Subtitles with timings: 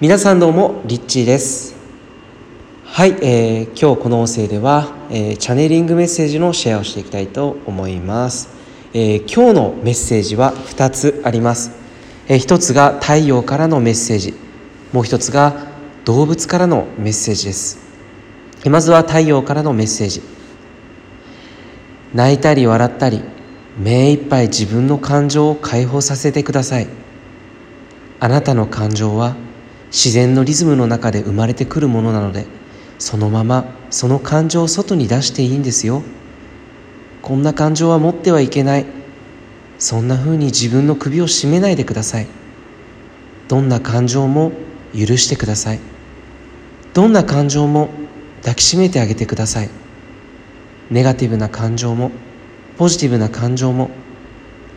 [0.00, 1.74] 皆さんどうもリッチーです。
[2.84, 8.48] はい、えー、今日この音声では、えー、チャネリングメッセージのシェアをしていきたいと思います、
[8.94, 11.72] えー、今日のメッセージは2つあります、
[12.28, 14.34] えー、1つが太陽からのメッセージ。
[14.92, 15.66] もう1つが
[16.04, 17.80] 動物からのメッセージです。
[18.66, 20.22] まずは太陽からのメッセージ。
[22.14, 23.20] 泣いたり笑ったり
[23.76, 26.86] 目いっぱい自分の感情を解放させてください。
[28.20, 29.34] あなたの感情は
[29.90, 32.46] 自然のリズムの中で生まれてくるものなので
[32.98, 36.02] そのままその感情を外に出していいんですよ。
[37.22, 38.86] こんな感情は持ってはいけない。
[39.78, 42.26] そんな風に自分の首を絞めないでください。
[43.48, 44.52] どんな感情も
[44.92, 45.80] 許してください。
[46.92, 47.90] どんな感情も
[48.40, 49.70] 抱きしめてあげてください。
[50.90, 52.10] ネガティブな感情も
[52.76, 53.90] ポジティブな感情も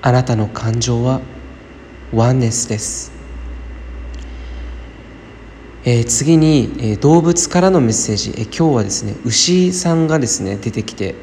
[0.01, 1.21] あなたの感情は
[2.13, 3.10] ワンネスです。
[5.83, 11.15] えー、次に、えー、動物からのメッセージ、えー、今日はですね牛さんがですね出てきて、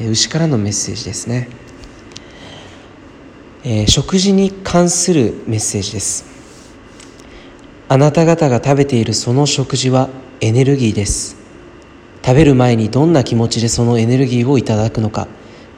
[0.00, 1.48] え牛からのメッセージですね、
[3.62, 6.24] え食事に関するメッセージです。
[7.88, 10.08] あなた方が食べているその食事は
[10.40, 11.36] エネルギーです。
[12.24, 15.28] 食べる前にどんな気持ちでそのエネルギーをいただくのか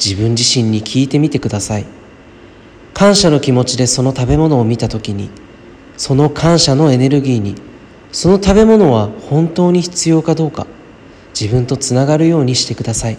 [0.03, 1.86] 自分自身に聞いてみてください。
[2.94, 5.31] 感謝の気持ちでその食べ物を見た時に
[5.97, 7.56] その感謝のエネルギーに
[8.12, 10.67] その食べ物は本当に必要かどうか
[11.39, 13.19] 自分とつながるようにしてください。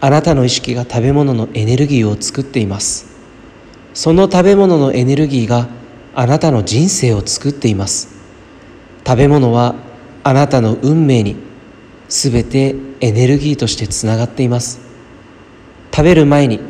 [0.00, 3.16] あなたの意識が食べ物のエネルギーを作っています。
[3.94, 5.68] その食べ物のエネルギーが
[6.14, 8.14] あなたの人生を作っています。
[9.06, 9.74] 食べ物は
[10.22, 11.36] あなたの運命に
[12.08, 14.80] すべてエネルギーとしてつながっています。
[15.94, 16.60] 食べる前に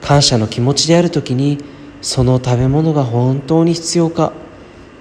[0.00, 1.58] 感謝の気持ちである時に
[2.00, 4.32] その食べ物が本当に必要か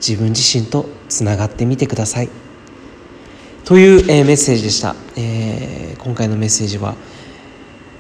[0.05, 2.30] 自分自身とつながってみてください。
[3.66, 6.95] という、えー、メッセージでした、えー、今回のメッセージは、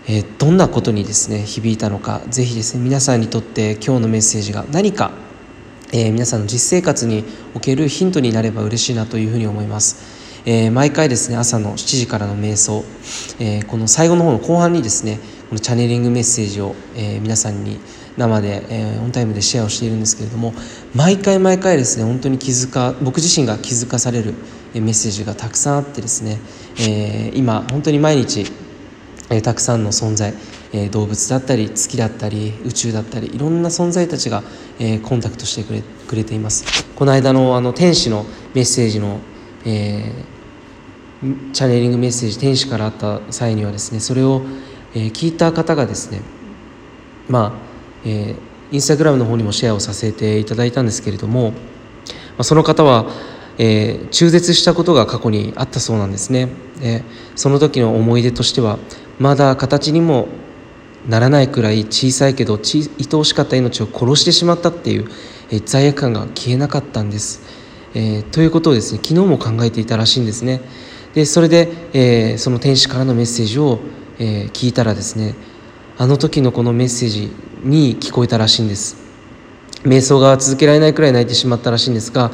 [0.07, 5.11] えー、どんなことにですね響いたのかぜひですね皆さんにとって今日のメッセージが何か、
[5.93, 7.23] え皆さんの実生活に
[7.53, 10.18] おけるヒントになれば嬉しいなというふうに思います。
[10.45, 12.83] えー、毎回ですね朝の7時からの瞑想、
[13.39, 15.19] えー、この最後の方の後半にですね
[15.49, 17.79] このチャネリングメッセージを、えー、皆さんに
[18.17, 20.53] 生で、えー、オンタイムでシェアをしているんですけれども
[20.93, 24.33] 毎回毎回ですね本当に気づか僕自身が気づかされる
[24.73, 26.37] メッセージがたくさんあってですね、
[26.79, 28.45] えー、今本当に毎日、
[29.29, 30.33] えー、たくさんの存在、
[30.73, 34.43] えー、動物だったり月だったり宇宙だったりいろんな存在たちが、
[34.79, 36.85] えー、コンタクトしてくれくれています。
[36.95, 39.19] この間のあの天使のメッセージの、
[39.65, 44.41] えー、チャネリングメッセージ天使からあった際にはですねそれを、
[44.93, 46.21] えー、聞いた方がですね
[47.27, 47.69] まあ
[48.05, 48.35] えー、
[48.71, 51.57] インスタグラムの方にもシェアをさせていただいたんですけれども、ま
[52.39, 53.07] あ、その方は、
[53.57, 56.49] えー、中絶したことが過去にあったそうなんですね、
[56.79, 57.03] で
[57.35, 58.79] その時の思い出としては
[59.19, 60.27] まだ形にも
[61.07, 65.09] ならないくらい小さいけど愛おしかった命を殺してしまったっていう、
[65.49, 67.41] え、罪悪感が消えなかったんです、
[67.93, 70.61] えー、ということをですね昨日も考えていたらしいんですね。
[71.13, 73.79] でそれで、えー、その天使からのメッセージを、
[74.19, 75.35] えー、聞いたらですね
[75.97, 77.31] あの時のこのメッセージ
[77.63, 78.97] に聞こえたらしいんです。
[79.83, 82.31] 瞑想が続けられないくらい泣いてしまったらしいんですが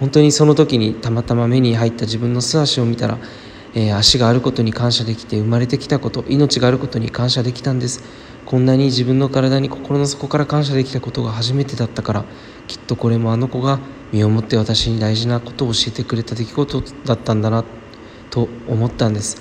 [0.00, 3.18] 本当にその時にたまたま目に入った自分の素足を見たら、
[3.74, 8.02] えー、足があることに感謝できて生まれてきたこと命があることに感謝できたんです。
[8.44, 12.24] こんなに自分の体に心の底から感謝できたことが初めてだったから
[12.66, 13.78] きっとこれもあの子が
[14.12, 17.64] 身をもって私に大事なことを教えてくれた出来事だったんだな
[18.30, 19.40] と思ったんです。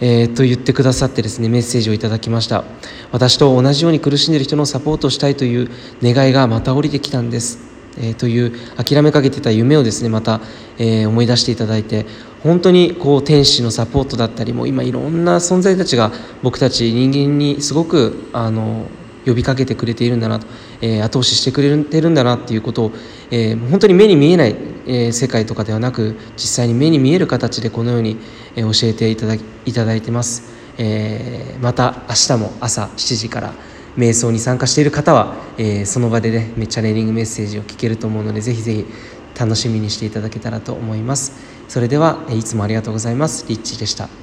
[0.00, 2.64] えー、と言ってくださってですねメッセージをいただきました。
[3.12, 5.70] 私と同じように苦しんでいる人のサポートをしたいという
[6.02, 7.58] 願いがまた降りてきたんです、
[7.98, 10.40] えー、という諦めかけてた夢をですねまた、
[10.78, 12.06] えー、思い出していただいて
[12.42, 16.10] 本当にこう天使のサポートだったりも今いろんな存在たちが
[16.42, 18.86] 僕たち人間にすごくあの
[19.26, 20.46] 呼びかけてくれているんだなと、
[20.80, 22.92] えー、後押ししてくれてるんだなっていうことを、
[23.30, 28.18] えー、本当に目に見えない、えー、世界とかではなく実際に目に見える形でこのように、
[28.56, 29.40] えー、教えていただい
[29.72, 33.54] ただいてます、えー、また明日も朝7時から
[33.96, 38.86] 瞑想に参加している方は、えー、その場でねチャネリングメッセージを聞けると思うのでぜひぜひ
[39.38, 41.32] 楽しみにしていただけたらと思います。
[41.68, 43.46] それではいつもありがとうございます。
[43.48, 44.21] リッチでした。